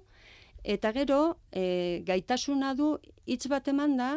eta 0.64 0.90
gero, 0.92 1.38
e, 1.52 2.02
gaitasuna 2.06 2.74
du 2.74 2.96
hitz 3.26 3.46
bat 3.48 3.68
eman 3.70 3.96
da, 3.96 4.10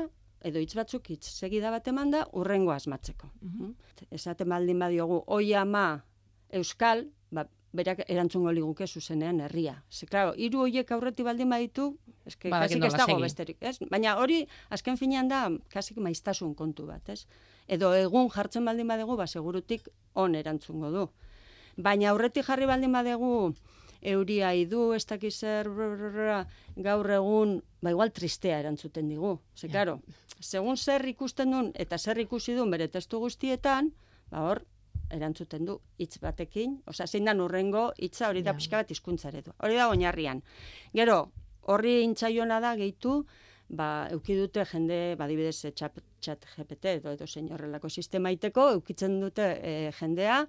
edo 0.45 0.59
hitz 0.59 0.73
batzuk 0.77 1.09
hitz 1.11 1.25
segida 1.27 1.71
bat 1.71 1.87
eman 1.87 2.11
da, 2.11 2.25
urrengo 2.33 2.71
asmatzeko. 2.71 3.29
Mm? 3.41 3.71
Esaten 4.15 4.49
baldin 4.49 4.79
badiogu, 4.79 5.23
oi 5.27 5.53
ama 5.53 6.03
euskal, 6.55 7.05
ba, 7.31 7.45
berak 7.75 8.01
erantzungo 8.07 8.51
liguke 8.55 8.87
zuzenean 8.87 9.41
herria. 9.45 9.75
Ze, 9.91 10.07
klaro, 10.09 10.33
hiru 10.37 10.63
hoiek 10.65 10.91
aurretik 10.91 11.25
baldin 11.27 11.49
baditu, 11.49 11.91
eske, 12.25 12.49
Badakit 12.49 12.79
kasik 12.79 12.85
ez 12.87 12.93
dago 12.97 13.11
segi. 13.11 13.21
besterik, 13.27 13.57
ez? 13.61 13.77
Baina 13.91 14.15
hori, 14.17 14.39
azken 14.69 14.97
finean 14.97 15.29
da, 15.29 15.43
kasik 15.69 15.97
maiztasun 15.97 16.55
kontu 16.55 16.87
bat, 16.87 17.09
ez? 17.09 17.25
Edo 17.67 17.93
egun 17.93 18.29
jartzen 18.33 18.65
baldin 18.65 18.87
badegu, 18.89 19.17
ba, 19.17 19.27
segurutik 19.27 19.89
on 20.15 20.35
erantzungo 20.35 20.89
du. 20.91 21.09
Baina 21.77 22.09
aurretik 22.09 22.47
jarri 22.47 22.65
baldin 22.65 22.91
badegu, 22.91 23.53
euria 24.01 24.53
idu, 24.55 24.93
ez 24.93 25.05
dakiz 25.05 25.35
zer, 25.39 25.69
brr, 25.69 25.95
brr, 25.97 26.11
brr, 26.13 26.45
gaur 26.83 27.09
egun, 27.11 27.61
ba 27.81 27.91
igual 27.91 28.11
tristea 28.11 28.59
erantzuten 28.59 29.09
digu. 29.09 29.39
Ze, 29.55 29.67
Ja. 29.67 29.71
claro, 29.71 30.01
segun 30.39 30.77
zer 30.77 31.05
ikusten 31.07 31.51
duen 31.51 31.71
eta 31.75 31.97
zer 31.97 32.17
ikusi 32.19 32.55
duen 32.55 32.71
bere 32.71 32.87
testu 32.87 33.19
guztietan, 33.19 33.91
ba 34.31 34.41
hor, 34.47 34.63
erantzuten 35.11 35.65
du 35.65 35.79
hitz 35.97 36.19
batekin, 36.21 36.81
osea 36.87 37.07
zein 37.07 37.25
dan 37.25 37.41
urrengo 37.41 37.91
hitza 37.97 38.29
hori 38.29 38.41
da 38.43 38.51
Ja. 38.51 38.55
pixka 38.55 38.77
bat 38.77 38.91
hizkuntza 38.91 39.29
eredu. 39.29 39.51
Hori 39.59 39.75
da 39.75 39.89
oinarrian. 39.89 40.43
Gero, 40.93 41.31
horri 41.63 42.01
intzaiona 42.03 42.59
da 42.59 42.75
gehitu, 42.75 43.25
ba, 43.69 44.07
euki 44.11 44.35
dute 44.37 44.63
jende, 44.65 45.15
badibidez, 45.15 45.65
eh, 45.65 45.71
chat, 45.73 45.99
chat 46.21 46.45
GPT 46.55 46.85
edo 46.85 47.11
edo 47.11 47.27
zein 47.27 47.51
horrelako 47.51 47.89
sistema 47.89 48.31
iteko, 48.31 48.69
eukitzen 48.71 49.19
dute 49.19 49.59
eh, 49.61 49.91
jendea 49.99 50.47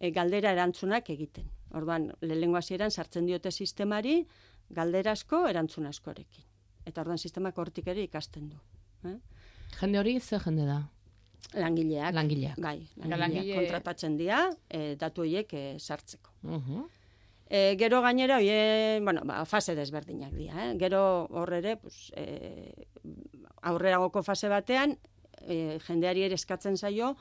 eh, 0.00 0.10
galdera 0.10 0.52
erantzunak 0.52 1.08
egiten. 1.10 1.44
Orduan, 1.74 2.12
lehenengo 2.20 2.56
hasieran 2.56 2.90
sartzen 2.90 3.26
diote 3.26 3.50
sistemari, 3.50 4.26
galdera 4.70 5.12
asko, 5.12 5.46
erantzun 5.48 5.86
askorekin. 5.86 6.44
Eta 6.86 7.00
orduan 7.02 7.18
sistemak 7.18 7.56
hortik 7.58 7.86
ere 7.88 8.02
ikasten 8.06 8.50
du. 8.50 8.56
Eh? 9.08 9.16
Jende 9.80 9.98
hori 9.98 10.18
ze 10.20 10.38
jende 10.38 10.66
da? 10.66 10.82
Langileak. 11.54 12.14
Langileak. 12.14 12.58
Bai, 12.58 12.88
langileak 12.96 13.18
langile- 13.20 13.56
kontratatzen 13.56 14.16
dira, 14.16 14.50
e, 14.70 14.96
datu 14.96 15.22
horiek 15.22 15.52
e, 15.54 15.78
sartzeko. 15.78 16.30
Mhm. 16.42 16.84
E, 17.48 17.76
gero 17.78 18.00
gainera, 18.02 18.38
oie, 18.38 18.98
bueno, 19.02 19.22
ba, 19.24 19.44
fase 19.46 19.74
desberdinak 19.78 20.32
dira, 20.34 20.64
eh? 20.70 20.76
Gero 20.78 21.26
hor 21.30 21.52
ere, 21.54 21.76
pues, 21.76 22.10
e, 22.16 22.86
aurreragoko 23.62 24.22
fase 24.22 24.48
batean, 24.48 24.96
e, 25.46 25.78
jendeari 25.86 26.22
ere 26.26 26.34
eskatzen 26.34 26.76
zaio, 26.76 27.16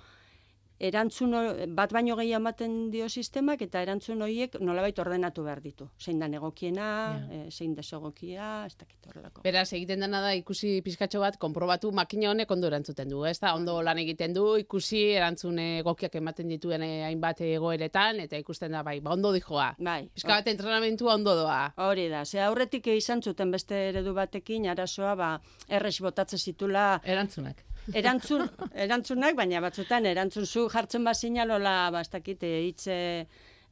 erantzun 0.79 1.31
bat 1.75 1.91
baino 1.93 2.15
gehiago 2.19 2.41
ematen 2.41 2.89
dio 2.91 3.07
sistemak 3.09 3.61
eta 3.61 3.81
erantzun 3.81 4.21
horiek 4.21 4.57
nolabait 4.59 4.97
ordenatu 4.99 5.43
behar 5.43 5.61
ditu. 5.61 5.89
Zein 5.99 6.19
da 6.19 6.25
egokiena, 6.27 6.85
Ja. 7.29 7.45
e, 7.47 7.51
zein 7.51 7.75
desegokia, 7.75 8.65
ez 8.65 8.75
dakit 8.77 9.07
horrelako. 9.07 9.41
Beraz, 9.43 9.71
egiten 9.73 9.99
dena 9.99 10.19
da 10.21 10.33
ikusi 10.35 10.81
pizkatxo 10.81 11.19
bat 11.19 11.37
konprobatu 11.37 11.91
makina 11.91 12.29
honek 12.31 12.51
ondo 12.51 12.67
erantzuten 12.67 13.09
du, 13.09 13.23
ez 13.25 13.39
da? 13.39 13.53
Ondo 13.55 13.81
lan 13.81 13.97
egiten 13.99 14.33
du, 14.33 14.57
ikusi 14.57 15.11
erantzun 15.15 15.59
egokiak 15.59 16.15
ematen 16.15 16.47
dituen 16.49 16.83
eh, 16.83 17.03
hainbat 17.05 17.41
egoeretan, 17.41 18.19
eta 18.19 18.37
ikusten 18.37 18.71
da, 18.71 18.83
bai, 18.83 18.99
ba, 18.99 19.11
ondo 19.13 19.31
dijoa. 19.33 19.75
Bai, 19.79 20.09
Pizka 20.13 20.35
bat 20.35 20.47
entrenamentua 20.47 21.13
ondo 21.15 21.35
doa. 21.35 21.73
Hori 21.77 22.09
da, 22.09 22.25
ze 22.25 22.41
aurretik 22.41 22.87
izan 22.87 23.21
zuten 23.21 23.51
beste 23.51 23.75
eredu 23.89 24.13
batekin 24.13 24.67
arazoa 24.67 25.15
ba 25.15 25.41
erres 25.69 25.99
botatzen 26.01 26.39
zitula 26.39 26.99
Erantzunak. 27.03 27.63
Erantzun 27.93 28.47
erantzunak, 28.73 29.35
baina 29.37 29.61
batzutan 29.61 30.05
erantzun 30.05 30.45
zu 30.45 30.67
jartzen 30.69 31.03
bazina 31.03 31.45
lola 31.45 31.91
ba 31.91 32.01
ez 32.01 32.09
dakit 32.09 32.43
eh, 32.43 32.55
hitze 32.67 32.95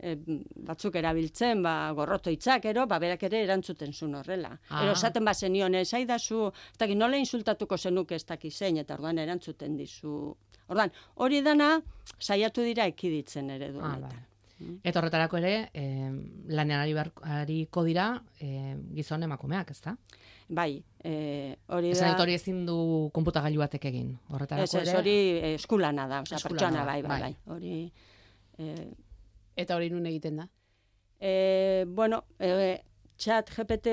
eh, 0.03 0.15
batzuk 0.67 0.95
erabiltzen, 0.99 1.63
ba, 1.63 1.91
gorroto 1.95 2.29
hitzak, 2.33 2.65
ero, 2.65 2.85
ba, 2.87 2.99
berak 2.99 3.23
ere 3.29 3.43
erantzuten 3.45 3.93
zuen 3.93 4.15
horrela. 4.19 4.51
Ah. 4.69 4.83
Ero, 4.83 4.97
esaten 4.97 5.25
bazenion, 5.25 5.75
ez 5.79 5.93
aidazu, 5.93 6.49
ez 6.73 6.79
dakit, 6.81 6.97
nola 6.99 7.17
insultatuko 7.21 7.77
zenuke 7.77 8.15
ez 8.15 8.25
dakit 8.25 8.53
zein, 8.53 8.81
eta 8.81 8.97
orduan 8.97 9.21
erantzuten 9.23 9.77
dizu. 9.79 10.35
Orduan, 10.67 10.91
hori 11.23 11.41
dana, 11.45 11.77
saiatu 12.19 12.63
dira 12.65 12.85
ekiditzen 12.91 13.49
eredu 13.55 13.83
Ah, 13.83 13.97
bai. 14.67 14.79
Eta 14.83 14.99
horretarako 14.99 15.37
ere, 15.37 15.69
eh, 15.73 16.11
lanean 16.47 16.81
ari 16.81 16.93
ariko 17.23 17.83
dira 17.83 18.23
eh, 18.39 18.75
gizon 18.95 19.23
emakumeak, 19.23 19.71
ezta? 19.71 19.95
Bai, 20.49 20.83
eh, 21.03 21.55
hori 21.67 21.89
Esan 21.91 22.07
da... 22.09 22.13
dit 22.13 22.21
hori 22.21 22.33
ezin 22.33 22.65
du 22.65 23.09
konputagailu 23.13 23.59
batek 23.59 23.85
egin. 23.85 24.17
Horretarako 24.29 24.63
Ez, 24.63 24.75
ez, 24.75 24.87
ere. 24.89 24.97
hori 24.99 25.17
eh, 25.39 25.53
eskulana 25.55 26.07
da, 26.07 26.21
osea, 26.21 26.37
Eskulana 26.37 26.59
pertsona 26.59 26.85
bai, 26.85 27.01
bai, 27.01 27.09
bai. 27.09 27.21
bai. 27.21 27.55
Hori, 27.55 27.93
eh, 28.57 28.91
Eta 29.55 29.75
hori 29.75 29.89
nun 29.89 30.05
egiten 30.09 30.37
da. 30.37 30.47
e, 31.19 31.85
bueno, 31.87 32.23
e, 32.39 32.81
chat 33.17 33.49
GPT 33.55 33.87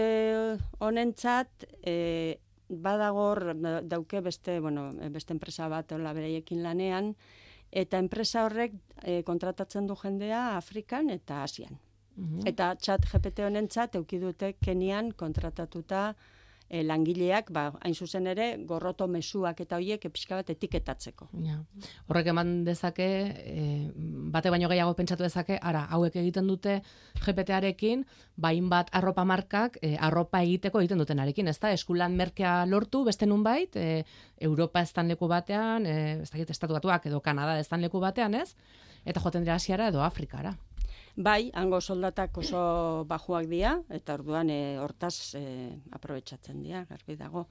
honentzat, 0.81 1.67
e, 1.85 2.41
badagor 2.69 3.55
da- 3.61 3.81
dauke 3.83 4.21
beste, 4.21 4.61
bueno, 4.61 4.93
beste 5.11 5.33
enpresa 5.35 5.69
bat 5.69 5.93
hola 5.93 6.13
beraiekin 6.13 6.63
lanean, 6.63 7.15
eta 7.71 7.99
enpresa 7.99 8.45
horrek 8.45 8.75
e, 9.03 9.23
kontratatzen 9.23 9.87
du 9.87 9.97
jendea 9.97 10.57
Afrikan 10.57 11.11
eta 11.11 11.43
Asian. 11.43 11.79
Mhm. 12.17 12.47
Eta 12.47 12.75
chat 12.77 13.07
GPT 13.07 13.47
honentzat 13.47 13.95
euki 13.97 14.19
dute 14.19 14.55
Kenian 14.61 15.13
kontratatuta 15.13 16.15
e, 16.71 16.85
langileak, 16.87 17.51
ba, 17.53 17.67
hain 17.83 17.95
zuzen 17.95 18.29
ere, 18.31 18.53
gorroto 18.67 19.09
mezuak 19.11 19.61
eta 19.65 19.81
hoiek 19.81 20.07
pixka 20.15 20.39
bat 20.39 20.53
etiketatzeko. 20.55 21.27
Ja. 21.43 21.59
Horrek 22.07 22.31
eman 22.31 22.53
dezake, 22.65 23.09
e, 23.43 23.65
bate 24.31 24.53
baino 24.55 24.71
gehiago 24.71 24.95
pentsatu 24.99 25.27
dezake, 25.27 25.59
ara, 25.61 25.83
hauek 25.91 26.17
egiten 26.23 26.47
dute 26.51 26.79
GPT-arekin, 27.25 28.07
bain 28.41 28.71
bat 28.71 28.93
arropa 28.97 29.27
markak, 29.27 29.81
e, 29.83 29.97
arropa 29.99 30.45
egiteko 30.47 30.81
egiten 30.85 31.03
dutenarekin, 31.03 31.51
ezta? 31.51 31.75
Eskulan 31.75 32.15
merkea 32.17 32.61
lortu, 32.71 33.03
beste 33.05 33.27
nunbait, 33.27 33.75
e, 33.77 34.05
Europa 34.39 34.81
estan 34.87 35.11
leku 35.11 35.29
batean, 35.29 35.87
e, 35.87 36.23
ez 36.23 36.31
dakit 36.31 36.55
estatu 36.55 36.79
batuak 36.79 37.11
edo 37.11 37.21
Kanada 37.21 37.59
estan 37.59 37.83
leku 37.83 38.01
batean, 38.01 38.39
ez? 38.39 38.55
Eta 39.05 39.21
joaten 39.21 39.43
dira 39.43 39.59
Asiara 39.59 39.89
edo 39.91 40.05
Afrikara. 40.05 40.55
Bai, 41.17 41.51
hango 41.55 41.81
soldatak 41.81 42.37
oso 42.39 43.05
bajuak 43.09 43.49
dira, 43.51 43.75
eta 43.91 44.15
orduan 44.15 44.51
e, 44.51 44.79
hortaz 44.79 45.35
e, 45.35 45.43
aprobetsatzen 45.91 46.63
dira, 46.63 46.85
garbi 46.89 47.17
dago. 47.19 47.47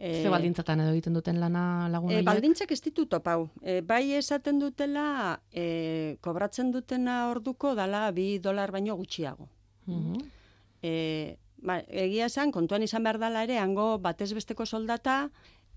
E, 0.00 0.22
Ze 0.24 0.30
baldintzatan 0.32 0.80
edo 0.80 0.94
egiten 0.94 1.18
duten 1.18 1.40
lana 1.42 1.88
lagun 1.92 2.14
E, 2.14 2.22
baldintzak 2.24 2.72
ez 2.72 2.80
ditu 2.80 3.04
topau. 3.06 3.50
E, 3.60 3.80
bai 3.84 4.14
esaten 4.16 4.58
dutela, 4.58 5.40
e, 5.52 6.16
kobratzen 6.24 6.72
dutena 6.72 7.26
orduko 7.28 7.74
dala 7.76 8.06
bi 8.16 8.38
dolar 8.38 8.72
baino 8.72 8.96
gutxiago. 8.96 9.50
Mhm. 9.86 10.24
E, 10.82 11.36
ba, 11.60 11.82
egia 11.88 12.30
esan, 12.32 12.50
kontuan 12.50 12.82
izan 12.82 13.04
behar 13.04 13.20
dela 13.20 13.44
ere, 13.44 13.58
hango 13.60 13.98
batez 14.00 14.32
besteko 14.32 14.64
soldata, 14.64 15.26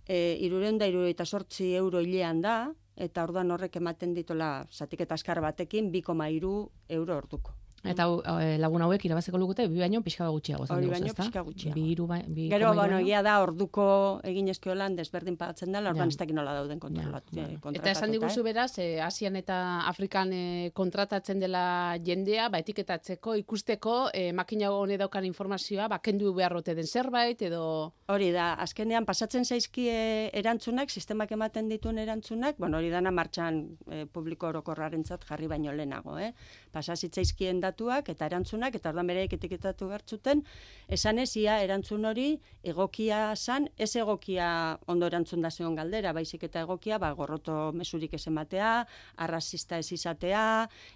e, 0.08 0.38
irureun 0.40 0.80
da 0.80 0.88
irureita 0.88 1.26
sortzi 1.26 1.74
euro 1.76 2.00
hilean 2.00 2.42
da, 2.42 2.56
eta 2.96 3.24
orduan 3.24 3.52
horrek 3.52 3.76
ematen 3.82 4.14
ditola, 4.14 4.68
zatik 4.72 5.02
eta 5.02 5.16
askar 5.16 5.42
batekin, 5.42 5.92
2,3 5.92 6.70
euro 6.98 7.18
orduko. 7.18 7.56
Eta 7.84 8.04
hau, 8.08 8.22
eh, 8.40 8.58
lagun 8.58 8.82
hauek 8.82 9.04
irabazeko 9.06 9.38
lukute, 9.38 9.68
bi 9.68 9.80
baino 9.80 10.02
pixka 10.02 10.28
gutxiago. 10.30 10.64
diguzu, 10.66 10.90
baino 10.92 11.06
ezta? 11.08 11.24
pixka 11.24 11.42
gutxiago. 11.42 11.76
Bi, 11.76 11.92
iru, 11.92 12.08
ba- 12.08 12.22
bi 12.26 12.48
Gero, 12.50 12.70
hiru 12.72 12.80
bueno, 12.80 13.00
egia 13.00 13.22
da, 13.22 13.42
orduko 13.44 14.22
egin 14.24 14.48
eskiolan 14.48 14.96
desberdin 14.96 15.36
pagatzen 15.38 15.72
dela, 15.74 15.90
orduan 15.90 16.08
Ja. 16.08 16.14
ez 16.14 16.18
dakit 16.18 16.36
nola 16.36 16.54
dauden 16.54 16.80
kontrolat, 16.80 17.24
Ja, 17.32 17.42
ja, 17.48 17.58
bueno. 17.62 17.78
Eta 17.78 17.92
esan 17.92 18.12
diguzu 18.12 18.42
beraz, 18.44 18.78
eh, 18.80 19.02
Asian 19.02 19.36
eta 19.36 19.82
Afrikan 19.88 20.32
eh, 20.32 20.72
kontratatzen 20.74 21.40
dela 21.40 21.98
jendea, 22.04 22.48
ba, 22.50 22.60
etiketatzeko, 22.60 23.36
ikusteko, 23.36 24.10
eh, 24.14 24.32
makina 24.32 24.72
hone 24.72 24.98
daukan 24.98 25.26
informazioa, 25.26 25.88
ba, 25.90 26.00
kendu 26.00 26.34
beharrote 26.34 26.76
den 26.76 26.88
zerbait, 26.88 27.42
edo... 27.42 27.94
Hori 28.08 28.32
da, 28.32 28.54
azkenean 28.54 29.06
pasatzen 29.06 29.44
zaizkie 29.46 30.30
erantzunak, 30.34 30.90
sistemak 30.90 31.32
ematen 31.32 31.68
dituen 31.68 31.98
erantzunak, 31.98 32.56
bueno, 32.58 32.78
hori 32.78 32.90
dana 32.90 33.12
martxan 33.12 33.78
e, 33.92 34.06
publiko 34.06 34.48
orokorrarentzat 34.48 35.24
jarri 35.26 35.48
baino 35.48 35.72
lehenago, 35.74 36.18
eh? 36.20 36.34
Pasa 36.72 36.96
zitzaizkien 36.96 37.60
datuak 37.74 38.10
eta 38.14 38.30
erantzunak, 38.30 38.78
eta 38.78 38.94
ordan 38.94 39.10
bereik 39.10 39.34
etiketatu 39.34 39.90
bertzuten, 39.90 40.44
esan 40.88 41.20
ez 41.20 41.32
ia 41.42 41.58
erantzun 41.66 42.06
hori 42.06 42.38
egokia 42.64 43.36
san, 43.36 43.68
ez 43.78 43.96
egokia 43.96 44.78
ondo 44.88 45.10
erantzun 45.10 45.42
da 45.42 45.52
zion 45.52 45.76
galdera, 45.76 46.14
baizik 46.14 46.46
eta 46.50 46.64
egokia, 46.68 47.00
ba, 47.02 47.12
gorroto 47.18 47.72
mesurik 47.74 48.14
ez 48.14 48.28
ematea, 48.28 48.86
arrazista 49.26 49.80
ez 49.82 49.92
izatea, 49.92 50.46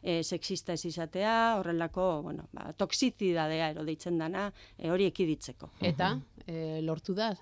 e, 0.01 0.22
sexista 0.24 0.74
ez 0.74 0.86
izatea, 0.86 1.57
horrelako, 1.60 2.22
bueno, 2.29 2.48
ba, 2.53 2.72
toxizidadea 2.77 3.72
ero 3.74 3.86
deitzen 3.88 4.17
dana, 4.22 4.51
e, 4.77 4.91
hori 4.91 5.10
ekiditzeko. 5.10 5.74
Eta, 5.81 6.17
eh, 6.46 6.81
lortu 6.84 7.13
da? 7.17 7.34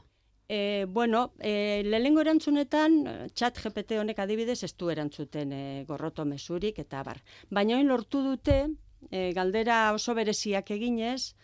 E, 0.47 0.85
bueno, 0.87 1.33
e, 1.39 1.81
lehenengo 1.85 2.21
erantzunetan, 2.21 2.99
chat 3.33 3.57
GPT 3.57 3.97
honek 3.97 4.19
adibidez 4.21 4.59
ez 4.67 4.73
du 4.77 4.91
erantzuten 4.93 5.51
e, 5.51 5.61
gorroto 5.89 6.25
mesurik 6.25 6.77
eta 6.83 7.01
bar. 7.03 7.21
Baina 7.49 7.79
oin 7.79 7.89
lortu 7.89 8.21
dute, 8.21 8.59
e, 9.11 9.31
galdera 9.33 9.93
oso 9.93 10.15
bereziak 10.17 10.71
eginez, 10.71 11.35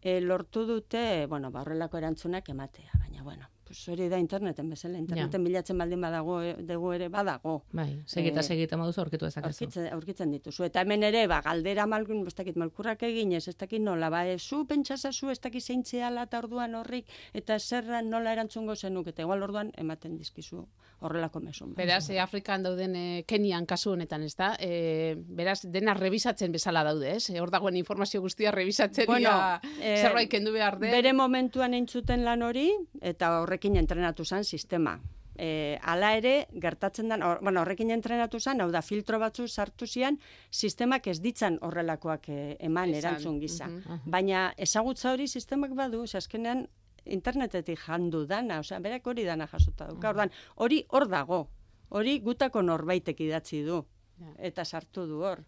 e, 0.00 0.20
lortu 0.20 0.64
dute, 0.66 1.26
bueno, 1.26 1.50
ba, 1.50 1.62
horrelako 1.62 1.98
erantzunak 1.98 2.48
ematea. 2.48 2.90
Baina, 2.98 3.22
bueno, 3.22 3.49
pues 3.70 3.88
hori 3.88 4.08
da 4.10 4.18
interneten 4.18 4.66
bezala, 4.68 4.98
interneten 4.98 5.44
bilatzen 5.46 5.78
baldin 5.78 6.00
badago, 6.02 6.40
e, 6.42 6.56
dugu 6.66 6.90
ere 6.96 7.06
badago. 7.08 7.60
Bai, 7.70 8.02
segita 8.04 8.40
Eh, 8.40 8.42
segita 8.42 8.76
moduzu 8.76 9.04
aurkitu 9.04 9.28
dezakezu. 9.28 9.62
Aurkitzen, 9.62 9.86
aurkitzen 9.94 10.32
dituzu. 10.34 10.64
Eta 10.66 10.82
hemen 10.82 11.04
ere, 11.06 11.28
ba, 11.30 11.38
galdera 11.40 11.86
malgun, 11.86 12.26
ez 12.26 12.34
dakit, 12.34 12.56
malkurrak 12.58 13.04
eginez, 13.06 13.46
ez 13.46 13.56
dakit 13.56 13.80
nola, 13.80 14.10
ba, 14.10 14.24
e, 14.26 14.40
zu 14.40 14.64
pentsazazu 14.66 15.30
ez 15.30 15.38
dakit 15.38 15.62
zeintzeala 15.62 16.26
eta 16.26 16.40
orduan 16.42 16.74
horrik, 16.74 17.06
eta 17.32 17.60
zerra 17.60 18.02
nola 18.02 18.32
erantzungo 18.32 18.74
zenuk, 18.74 19.06
eta 19.06 19.22
igual 19.22 19.46
orduan 19.46 19.70
ematen 19.78 20.18
dizkizu 20.18 20.66
horrelako 21.00 21.40
mesun. 21.40 21.74
Beraz, 21.74 22.10
eh, 22.10 22.18
Afrikan 22.20 22.62
dauden 22.62 22.96
eh, 22.96 23.24
Kenian 23.26 23.66
kasu 23.66 23.92
honetan, 23.92 24.22
ez 24.22 24.34
da? 24.36 24.56
Eh, 24.58 25.14
beraz, 25.16 25.60
dena 25.64 25.94
rebisatzen 25.94 26.52
bezala 26.52 26.82
daude, 26.84 27.14
ez? 27.16 27.30
Eh, 27.30 27.40
Hor 27.40 27.50
dagoen 27.50 27.76
informazio 27.76 28.20
guztia 28.20 28.50
rebisatzen, 28.50 29.06
Bueno, 29.06 29.30
ia, 29.30 29.60
eh, 29.80 30.02
zerbait 30.02 30.28
kendu 30.28 30.52
behar 30.52 30.78
den. 30.78 30.90
Bere 30.90 31.12
momentuan 31.12 31.72
entzuten 31.74 32.24
lan 32.24 32.42
hori, 32.42 32.68
eta 33.00 33.30
horrekin 33.60 33.76
entrenatu 33.76 34.24
zen 34.24 34.44
sistema. 34.44 34.98
E, 35.40 35.78
ala 35.82 36.14
ere, 36.16 36.46
gertatzen 36.60 37.08
den, 37.08 37.22
hor, 37.22 37.38
bueno, 37.42 37.60
horrekin 37.62 37.90
entrenatu 37.90 38.38
zen, 38.40 38.60
hau 38.60 38.70
da, 38.70 38.82
filtro 38.82 39.18
batzu 39.18 39.46
sartu 39.48 39.86
zian, 39.86 40.18
sistemak 40.50 41.06
ez 41.08 41.20
ditzan 41.20 41.58
horrelakoak 41.62 42.28
eh, 42.28 42.56
eman 42.60 42.90
Esan, 42.90 42.98
erantzun 43.14 43.38
gisa. 43.40 43.68
mhm. 43.68 44.10
Baina 44.10 44.52
ezagutza 44.56 45.12
hori 45.12 45.28
sistemak 45.28 45.72
badu, 45.74 46.02
azkenean 46.04 46.66
internetetik 47.06 47.78
jandu 47.86 48.26
dana, 48.26 48.58
osea, 48.60 48.80
berak 48.80 49.06
hori 49.06 49.24
dana 49.24 49.46
jasota 49.46 49.86
dauka. 49.86 50.10
Ordan, 50.10 50.30
hori 50.56 50.84
hor 50.90 51.08
dago. 51.08 51.48
Hori 51.90 52.20
gutako 52.20 52.62
norbaitek 52.62 53.20
idatzi 53.20 53.62
du 53.64 53.84
Ja. 54.20 54.34
eta 54.38 54.64
sartu 54.66 55.06
du 55.06 55.22
hor. 55.24 55.40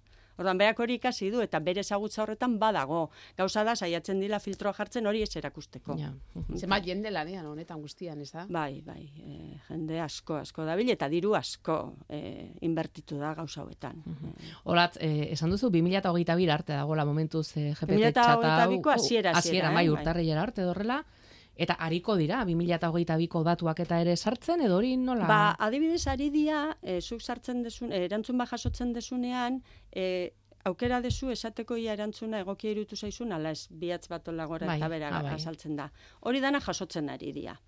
Ordan 0.42 0.58
berak 0.58 0.80
hori 0.82 0.98
ikasi 0.98 1.30
du 1.32 1.40
eta 1.44 1.60
bere 1.62 1.82
ezagutza 1.84 2.22
horretan 2.24 2.58
badago. 2.60 3.06
Gauza 3.38 3.64
da 3.64 3.76
saiatzen 3.76 4.20
dila 4.22 4.40
filtroa 4.42 4.74
jartzen 4.76 5.06
hori 5.06 5.22
ez 5.22 5.30
erakusteko. 5.38 5.96
Ja. 6.00 6.12
Zenbat 6.60 6.86
jende 6.86 7.12
lanean 7.14 7.46
honetan 7.46 7.80
guztian, 7.82 8.20
ez 8.22 8.30
da? 8.34 8.46
Bai, 8.50 8.82
bai, 8.84 9.06
e, 9.22 9.38
jende 9.68 10.00
asko, 10.02 10.40
asko 10.42 10.66
dabil 10.68 10.90
eta 10.92 11.08
diru 11.12 11.36
asko 11.38 11.78
e, 12.10 12.50
inbertitu 12.66 13.20
da 13.20 13.34
gauza 13.38 13.62
hauetan. 13.62 14.02
Horat, 14.64 14.98
eh, 15.00 15.32
esan 15.32 15.52
duzu 15.54 15.70
2022 15.70 16.50
arte 16.52 16.74
dagoela 16.76 17.06
momentuz 17.08 17.46
eh, 17.56 17.72
GPT 17.72 17.98
2022 17.98 18.12
txata 18.18 18.54
hau. 18.64 18.80
ko 18.82 18.90
hasiera, 18.90 19.30
hasiera, 19.30 19.38
hasiera, 19.38 19.68
bai, 19.70 19.86
bai. 19.86 19.92
urtarrilera 19.96 20.42
arte 20.42 20.64
edo 20.64 20.74
horrela. 20.74 21.02
Eta 21.56 21.76
hariko 21.84 22.16
dira, 22.16 22.42
2022ko 22.48 23.42
datuak 23.44 23.82
eta 23.84 23.98
ere 24.00 24.16
sartzen, 24.16 24.62
edo 24.64 24.78
hori 24.78 24.94
nola? 24.96 25.26
Ba, 25.28 25.40
adibidez, 25.66 26.06
ari 26.08 26.30
dia, 26.32 26.64
e, 26.80 27.00
zuk 27.00 27.20
sartzen 27.20 27.62
desun, 27.62 27.92
e, 27.92 28.06
erantzun 28.06 28.38
bat 28.40 28.48
jasotzen 28.54 28.94
desunean, 28.96 29.60
e, 29.92 30.32
aukera 30.64 31.00
dezu 31.04 31.30
esateko 31.34 31.76
ia 31.76 31.92
erantzuna 31.98 32.40
egokia 32.44 32.72
irutu 32.72 32.96
zaizun, 32.96 33.32
ala 33.36 33.52
ez 33.52 33.66
bihatz 33.68 34.06
bat 34.08 34.28
olagora 34.32 34.66
Bai, 34.70 34.78
eta 34.78 34.88
bera 34.88 35.10
ah, 35.12 35.22
bai. 35.22 35.76
da. 35.76 35.90
Hori 36.20 36.40
dana 36.40 36.60
jasotzen 36.60 37.10
ari 37.10 37.32
dia. 37.32 37.58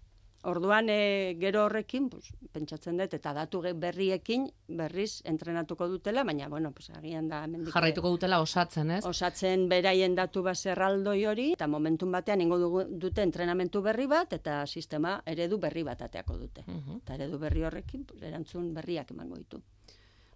Orduan 0.44 0.90
e, 0.92 1.36
gero 1.40 1.64
horrekin, 1.64 2.10
pues, 2.12 2.28
pentsatzen 2.52 2.98
dut, 3.00 3.14
eta 3.16 3.32
datu 3.32 3.62
berriekin 3.80 4.46
berriz 4.68 5.22
entrenatuko 5.24 5.88
dutela, 5.88 6.24
baina, 6.24 6.48
bueno, 6.52 6.72
pues, 6.72 6.90
agian 6.90 7.28
da 7.28 7.44
hemendik, 7.44 7.72
Jarraituko 7.72 8.10
dutela 8.12 8.40
osatzen, 8.44 8.90
ez? 8.98 9.04
osatzen 9.08 9.68
beraien 9.68 10.14
datu 10.14 10.42
base 10.42 10.70
erraldoi 10.74 11.24
hori, 11.26 11.50
eta 11.56 11.66
momentun 11.66 12.12
batean 12.12 12.44
ingo 12.44 12.58
dugu, 12.60 12.84
dute 12.90 13.24
entrenamentu 13.24 13.80
berri 13.82 14.06
bat, 14.06 14.32
eta 14.36 14.66
sistema 14.66 15.16
eredu 15.24 15.58
berri 15.58 15.82
bat 15.82 16.02
ateako 16.02 16.36
dute. 16.36 16.64
Mhm. 16.66 17.00
Eta 17.02 17.14
eredu 17.14 17.38
berri 17.38 17.64
horrekin, 17.64 18.04
pues, 18.04 18.22
erantzun 18.22 18.74
berriak 18.74 19.10
emango 19.16 19.40
ditu. 19.40 19.62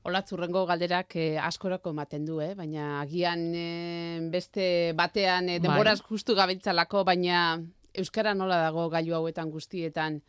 Olatzurrengo 0.09 0.65
galderak 0.69 1.17
eh, 1.17 1.37
askorako 1.43 1.93
ematen 1.93 2.25
du, 2.25 2.39
eh? 2.41 2.55
baina 2.57 3.01
agian 3.03 3.43
eh, 3.55 4.21
beste 4.33 4.95
batean 4.97 5.51
eh, 5.53 5.59
denboraz 5.61 5.99
justu 6.07 6.37
gabiltzalako, 6.39 7.03
baina 7.05 7.59
euskara 7.99 8.35
nola 8.35 8.63
dago 8.69 8.89
gailu 8.93 9.15
hauetan 9.19 9.51
guztietan, 9.51 10.23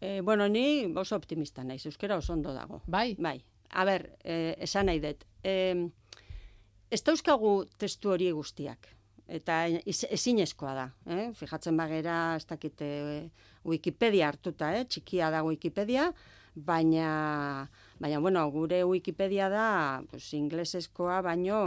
E, 0.00 0.20
bueno, 0.20 0.48
ni 0.48 0.86
oso 0.94 1.16
optimista 1.16 1.64
naiz, 1.66 1.84
euskera 1.86 2.16
oso 2.16 2.32
ondo 2.32 2.52
dago. 2.54 2.82
bai? 2.86 3.16
Bai, 3.18 3.42
a 3.70 3.84
ber, 3.84 4.12
e, 4.22 4.54
esan 4.62 4.86
nahi 4.86 5.00
dut. 5.02 5.24
E, 5.42 5.74
ez 6.90 7.02
dauzkagu 7.02 7.66
testu 7.78 8.14
hori 8.14 8.30
guztiak. 8.30 8.92
Eta 9.28 9.66
ezinezkoa 9.84 10.72
da. 10.72 10.86
Eh? 11.12 11.26
Fijatzen 11.36 11.76
bagera, 11.76 12.36
ez 12.38 12.46
dakit, 12.48 12.80
e, 12.80 13.28
Wikipedia 13.68 14.30
hartuta, 14.30 14.70
eh? 14.78 14.86
txikia 14.88 15.28
da 15.34 15.42
Wikipedia, 15.44 16.12
baina, 16.54 17.68
baina 17.98 18.18
bueno, 18.22 18.44
gure 18.50 18.82
Wikipedia 18.84 19.48
da 19.50 20.02
pues, 20.10 20.32
inglesezkoa, 20.34 21.20
baino, 21.22 21.58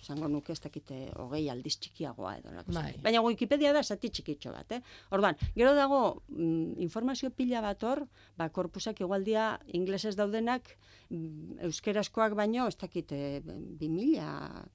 esango 0.00 0.28
nuke 0.28 0.52
ez 0.52 0.60
dakite, 0.60 0.98
hogei 1.22 1.46
aldiz 1.50 1.76
txikiagoa 1.82 2.36
edo. 2.40 2.54
Bai. 2.74 2.92
Baina 3.02 3.22
Wikipedia 3.24 3.72
da 3.76 3.82
zati 3.82 4.10
txikitxo 4.10 4.52
bat, 4.54 4.78
eh? 4.78 4.80
Orduan, 5.14 5.38
gero 5.54 5.74
dago 5.78 6.00
mm, 6.28 6.78
informazio 6.86 7.30
pila 7.30 7.62
bat 7.64 7.82
hor, 7.86 8.06
ba, 8.38 8.48
korpusak 8.50 9.00
igualdia 9.04 9.52
inglesez 9.78 10.16
daudenak, 10.18 10.74
mm, 11.10 11.60
euskerazkoak 11.70 12.34
baino, 12.38 12.66
ez 12.66 12.78
dakite, 12.80 13.42
bi 13.44 13.90
mila 13.92 14.66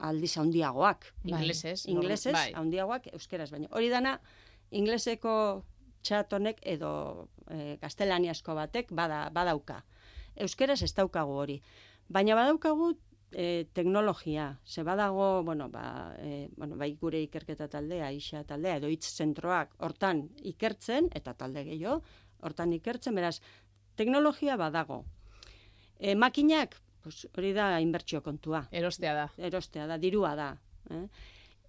aldiz 0.00 0.36
handiagoak. 0.40 1.12
Bai. 1.24 1.42
Inglesez. 1.42 1.84
Inglesez, 1.86 2.32
bai. 2.32 2.52
handiagoak 2.56 3.12
euskeraz 3.12 3.50
baino. 3.52 3.68
Hori 3.76 3.92
dana, 3.92 4.16
ingleseko 4.70 5.34
txat 6.06 6.32
honek 6.32 6.60
edo 6.64 6.92
e, 7.50 7.76
gaztelaniazko 7.82 8.54
batek 8.56 8.94
bada, 8.96 9.26
badauka. 9.34 9.82
Euskeraz 10.36 10.82
ez 10.82 10.92
daukagu 10.94 11.32
hori. 11.42 11.60
Baina 12.08 12.34
badaukagu 12.34 12.94
e, 13.32 13.66
teknologia. 13.72 14.58
Ze 14.64 14.82
badago, 14.82 15.42
bueno, 15.44 15.68
ba, 15.68 16.14
e, 16.18 16.48
bueno, 16.56 16.76
bai 16.76 16.94
gure 17.00 17.22
ikerketa 17.22 17.68
taldea, 17.68 18.10
isa 18.12 18.44
taldea, 18.44 18.76
edo 18.76 18.88
hitz 18.88 19.12
zentroak 19.14 19.74
hortan 19.78 20.28
ikertzen, 20.42 21.10
eta 21.14 21.34
talde 21.34 21.64
gehiago, 21.64 22.02
hortan 22.40 22.72
ikertzen, 22.72 23.14
beraz, 23.14 23.40
teknologia 23.96 24.56
badago. 24.56 25.04
E, 25.98 26.14
makinak, 26.14 26.76
pues, 27.02 27.26
hori 27.36 27.52
da 27.52 27.80
inbertsio 27.80 28.22
kontua 28.22 28.66
Erostea 28.72 29.14
da. 29.14 29.28
erostea 29.36 29.86
da, 29.86 29.98
dirua 29.98 30.34
da. 30.34 30.54
Eh? 30.90 31.06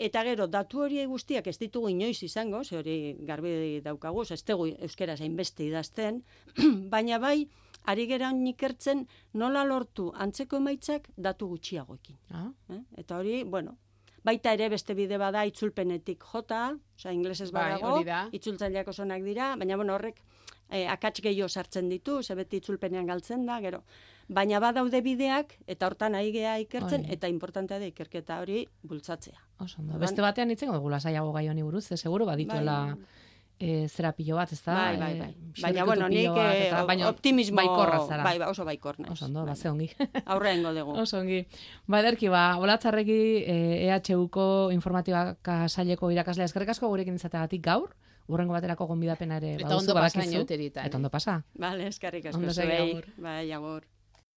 Eta 0.02 0.24
gero, 0.26 0.48
datu 0.48 0.82
hori 0.82 1.04
guztiak 1.06 1.46
ez 1.48 1.58
ditugu 1.60 1.90
inoiz 1.92 2.24
izango, 2.24 2.64
ze 2.64 2.78
hori 2.78 2.96
garbi 3.28 3.82
daukagu, 3.86 4.24
ez 4.24 4.44
dugu 4.44 4.72
euskera 4.80 5.14
hainbeste 5.20 5.68
idazten, 5.68 6.24
baina 6.94 7.20
bai, 7.20 7.50
ari 7.86 8.08
geran 8.08 8.46
ikertzen 8.48 9.08
nola 9.34 9.64
lortu 9.66 10.12
antzeko 10.16 10.58
emaitzak 10.58 11.10
datu 11.18 11.48
gutxiagoekin. 11.48 12.18
Ah, 12.32 12.52
Eh? 12.70 12.82
Eta 12.98 13.18
hori, 13.18 13.44
bueno, 13.44 13.78
baita 14.24 14.54
ere 14.54 14.70
beste 14.70 14.94
bide 14.94 15.18
bada 15.18 15.46
itzulpenetik 15.46 16.24
jota, 16.24 16.78
osea 16.96 17.12
inglesez 17.14 17.52
Bai, 17.52 17.72
badago, 17.74 18.04
da. 18.06 18.28
itzultzaileak 18.32 18.88
osonak 18.88 19.24
dira, 19.24 19.56
baina 19.56 19.76
bueno, 19.76 19.96
horrek 19.96 20.22
eh, 20.70 20.88
akats 20.88 21.20
gehiago 21.22 21.50
sartzen 21.50 21.90
ditu, 21.90 22.22
ze 22.24 22.36
beti 22.36 22.58
itzulpenean 22.58 23.06
galtzen 23.08 23.46
da, 23.46 23.60
gero. 23.60 23.84
Baina 24.30 24.60
badaude 24.64 25.02
bideak, 25.02 25.58
eta 25.68 25.88
hortan 25.88 26.16
ari 26.16 26.32
gea 26.32 26.54
ikertzen, 26.60 27.02
Hori. 27.04 27.14
eta 27.14 27.28
importantea 27.28 27.80
da 27.80 27.86
ikerketa 27.86 28.40
hori 28.40 28.68
bultzatzea. 28.84 29.42
oso 29.60 29.82
Beste 30.00 30.22
batean 30.22 30.50
hitzen 30.52 30.72
dugu 30.72 30.90
lasaiago 30.90 31.34
gai 31.34 31.50
honi 31.50 31.62
buruz, 31.64 31.84
ze 31.88 31.98
seguru 31.98 32.26
badituela 32.26 32.96
e, 33.62 33.88
zera 33.88 34.12
pilo 34.18 34.36
bat, 34.40 34.52
ez 34.52 34.60
da? 34.66 34.74
bai, 34.74 34.98
bai, 34.98 35.12
bai. 35.20 35.30
E, 35.30 35.62
Baina, 35.62 35.84
xirrikutu 35.84 35.86
bueno, 35.86 36.08
nik 36.10 36.30
bat, 36.36 36.54
eh, 36.56 36.68
eta, 36.68 36.84
baina 36.90 37.10
optimismo... 37.10 37.56
baikorra 37.62 38.00
zara. 38.08 38.24
Bai, 38.26 38.38
bai, 38.42 38.50
oso 38.50 38.66
baikor 38.66 39.00
naiz. 39.00 39.12
Oso 39.14 39.26
ondo, 39.26 39.46
bai. 39.46 39.54
ba, 39.54 39.56
ze 39.56 39.70
ongi. 39.70 39.90
Aurrengo 40.34 40.74
dugu. 40.74 40.98
Oso 41.06 41.20
ongi. 41.20 41.46
Ba, 41.88 42.00
ederki, 42.02 42.30
ba, 42.34 42.44
olatzarreki 42.58 43.20
e, 43.46 43.58
EHUko 43.88 44.48
informatibaka 44.76 45.68
saileko 45.70 46.12
irakaslea 46.12 46.50
eskerrik 46.50 46.74
asko 46.74 46.90
gurekin 46.90 47.16
izateagatik 47.22 47.62
gaur, 47.70 47.94
urrengo 48.28 48.54
baterako 48.58 48.88
gonbidapena 48.88 49.38
ere 49.38 49.56
Eta 49.56 49.68
baduzu, 49.70 49.80
ondo 49.84 49.94
pasa 49.94 50.18
badakizu. 50.18 50.36
inauterietan, 50.38 50.86
Eta 50.88 50.98
ondo 50.98 51.10
pasa. 51.14 51.42
Vale, 51.54 51.88
eskerrik 51.88 52.26
asko 52.32 52.40
Ondo. 52.40 53.02
Bai, 53.18 53.52
agur. 53.52 53.86